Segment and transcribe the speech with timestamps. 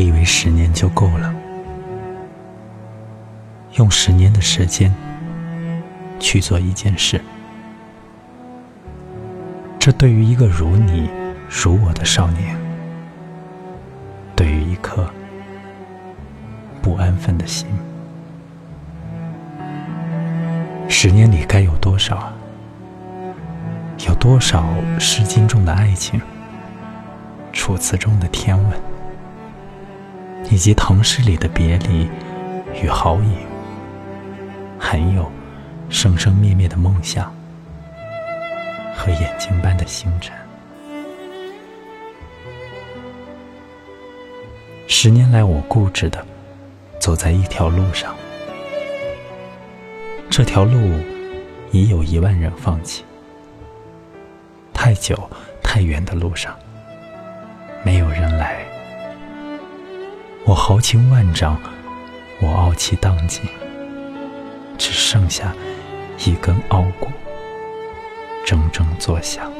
[0.00, 1.34] 我以为十年就够了，
[3.74, 4.90] 用十年的时间
[6.18, 7.20] 去做一件事，
[9.78, 11.10] 这对于一个如你、
[11.50, 12.56] 如我的少年，
[14.34, 15.06] 对于一颗
[16.80, 17.66] 不安分的心，
[20.88, 22.16] 十年里该有多少？
[22.16, 22.32] 啊？
[24.08, 24.62] 有多少
[24.98, 26.18] 《诗经》中的爱情，
[27.52, 28.80] 《楚辞》中的天文，
[30.50, 32.08] 以及唐诗里的别离
[32.82, 33.36] 与豪饮，
[34.78, 35.30] 还有
[35.88, 37.32] 生生灭灭的梦想
[38.96, 40.36] 和眼睛般的星辰。
[44.88, 46.26] 十年来，我固执的
[46.98, 48.12] 走在一条路上，
[50.28, 50.78] 这条路
[51.70, 53.04] 已有一万人放弃。
[54.74, 55.16] 太久、
[55.62, 56.58] 太远的路上，
[57.84, 58.58] 没有人来。
[60.46, 61.56] 我豪情万丈，
[62.40, 63.42] 我傲气荡尽，
[64.78, 65.54] 只剩下
[66.24, 67.08] 一根傲骨，
[68.44, 69.50] 铮铮作响。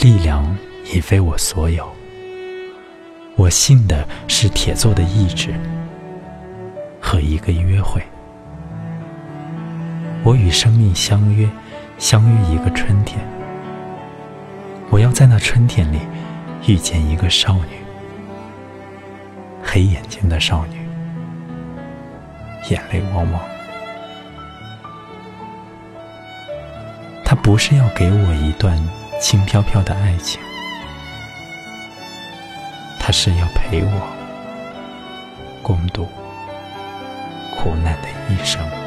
[0.00, 0.56] 力量
[0.92, 1.90] 已非我所有，
[3.36, 5.52] 我信的是铁做的意志
[7.00, 8.02] 和一个约会。
[10.22, 11.48] 我与生命相约，
[11.98, 13.33] 相约一个春天。
[14.90, 15.98] 我要在那春天里
[16.66, 17.76] 遇见一个少女，
[19.62, 20.86] 黑眼睛的少女，
[22.70, 23.42] 眼泪汪汪。
[27.24, 28.78] 她不是要给我一段
[29.20, 30.40] 轻飘飘的爱情，
[33.00, 34.08] 她是要陪我
[35.62, 36.06] 共度
[37.56, 38.83] 苦难的一生。